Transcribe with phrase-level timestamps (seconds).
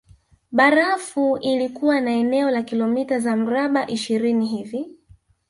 [0.51, 4.95] Barafu ilikuwa na eneo la kilomita za mraba ishirini hivi